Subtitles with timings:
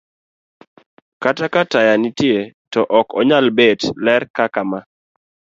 [1.23, 2.39] Kata ka taya nitie
[2.71, 4.79] to ok nyal bet ler kaka ma